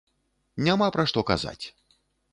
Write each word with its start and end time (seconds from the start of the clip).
Няма 0.69 0.89
пра 0.95 1.05
што 1.11 1.25
казаць. 1.31 1.65